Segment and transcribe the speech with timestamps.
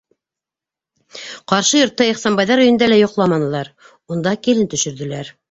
[1.53, 3.71] Ҡаршы йортта, Ихсанбайҙар өйөндә лә йоҡламанылар-
[4.17, 5.33] унда килен төшөрҙөләр.